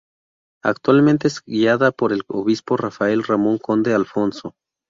[0.63, 4.55] Actualmente es guiada por el obispo Rafael Ramón Conde Alfonzo.